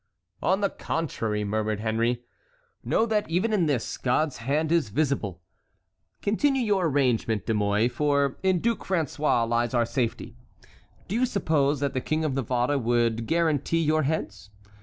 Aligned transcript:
"On 0.41 0.61
the 0.61 0.71
contrary," 0.71 1.43
murmured 1.43 1.79
Henry, 1.79 2.23
"know 2.83 3.05
that 3.05 3.29
even 3.29 3.53
in 3.53 3.67
this, 3.67 3.97
God's 3.99 4.37
hand 4.37 4.71
is 4.71 4.89
visible. 4.89 5.43
Continue 6.23 6.63
your 6.63 6.87
arrangement, 6.87 7.45
De 7.45 7.53
Mouy, 7.53 7.87
for 7.87 8.39
in 8.41 8.61
Duc 8.61 8.79
François 8.79 9.47
lies 9.47 9.75
our 9.75 9.85
safety. 9.85 10.35
Do 11.07 11.13
you 11.13 11.27
suppose 11.27 11.81
that 11.81 11.93
the 11.93 12.01
King 12.01 12.25
of 12.25 12.33
Navarre 12.33 12.79
would 12.79 13.27
guarantee 13.27 13.83
your 13.83 14.01
heads? 14.01 14.49